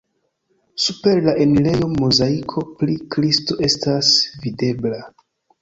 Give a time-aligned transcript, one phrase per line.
[0.85, 4.11] Super la enirejo mozaiko pri Kristo estas
[4.47, 5.05] videbla.